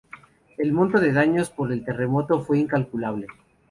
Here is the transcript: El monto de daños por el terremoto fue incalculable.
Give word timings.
El 0.57 0.73
monto 0.73 0.99
de 0.99 1.13
daños 1.13 1.51
por 1.51 1.71
el 1.71 1.85
terremoto 1.85 2.41
fue 2.41 2.57
incalculable. 2.57 3.27